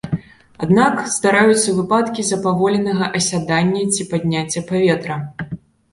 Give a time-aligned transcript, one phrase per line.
[0.67, 5.15] Аднак здараюцца выпадкі запаволенага асядання ці падняцця паветра.